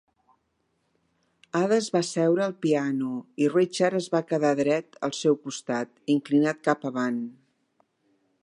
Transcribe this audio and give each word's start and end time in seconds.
Ada 1.59 1.77
es 1.81 1.89
va 1.97 2.01
asseure 2.05 2.43
al 2.45 2.55
piano, 2.65 3.11
i 3.47 3.51
Richard 3.55 4.01
es 4.01 4.09
va 4.15 4.23
quedar 4.33 4.55
dret 4.63 5.01
al 5.09 5.17
seu 5.21 5.41
costat, 5.47 5.95
inclinat 6.19 6.67
cap 6.71 6.93
avant. 6.93 7.25